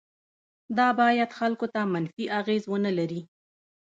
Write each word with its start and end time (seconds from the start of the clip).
دا 0.77 0.87
باید 0.99 1.29
خلکو 1.39 1.65
ته 1.73 1.81
منفي 1.93 2.25
اغیز 2.39 2.63
ونه 2.67 2.91
لري. 2.97 3.21